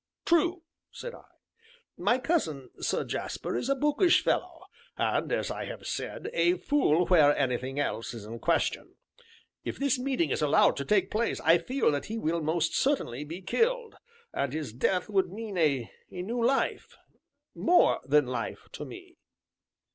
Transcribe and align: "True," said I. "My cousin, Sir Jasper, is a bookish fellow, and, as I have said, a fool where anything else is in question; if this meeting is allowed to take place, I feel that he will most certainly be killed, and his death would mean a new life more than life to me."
"True," 0.25 0.63
said 0.89 1.13
I. 1.13 1.25
"My 1.95 2.17
cousin, 2.17 2.71
Sir 2.79 3.03
Jasper, 3.03 3.55
is 3.55 3.69
a 3.69 3.75
bookish 3.75 4.23
fellow, 4.23 4.61
and, 4.97 5.31
as 5.31 5.51
I 5.51 5.65
have 5.65 5.85
said, 5.85 6.27
a 6.33 6.53
fool 6.57 7.05
where 7.05 7.37
anything 7.37 7.79
else 7.79 8.15
is 8.15 8.25
in 8.25 8.39
question; 8.39 8.95
if 9.63 9.77
this 9.77 9.99
meeting 9.99 10.31
is 10.31 10.41
allowed 10.41 10.75
to 10.77 10.85
take 10.85 11.11
place, 11.11 11.39
I 11.41 11.59
feel 11.59 11.91
that 11.91 12.05
he 12.05 12.17
will 12.17 12.41
most 12.41 12.73
certainly 12.73 13.23
be 13.23 13.43
killed, 13.43 13.93
and 14.33 14.53
his 14.53 14.73
death 14.73 15.07
would 15.07 15.31
mean 15.31 15.55
a 15.59 15.87
new 16.09 16.43
life 16.43 16.97
more 17.53 17.99
than 18.03 18.25
life 18.25 18.69
to 18.71 18.85
me." 18.85 19.19